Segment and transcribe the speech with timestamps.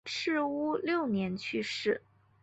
[0.03, 2.01] 赤乌六年去世。